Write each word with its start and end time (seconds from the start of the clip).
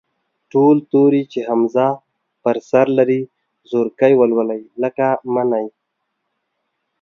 ټول 0.51 0.75
توري 0.91 1.23
چې 1.31 1.39
همزه 1.49 1.87
پر 2.43 2.57
سر 2.69 2.87
لري، 2.97 3.21
زورکی 3.69 4.13
ولولئ، 4.19 4.61
لکه: 4.81 5.07
مٔنی. 5.33 5.65